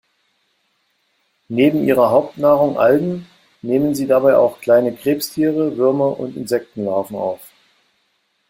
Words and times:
Neben 1.47 1.83
ihrer 1.83 2.09
Hauptnahrung 2.09 2.79
Algen, 2.79 3.27
nehmen 3.61 3.93
sie 3.93 4.07
dabei 4.07 4.35
auch 4.35 4.59
kleine 4.59 4.95
Krebstiere, 4.95 5.77
Würmer 5.77 6.19
und 6.19 6.35
Insektenlarven 6.35 7.15
auf. 7.15 7.51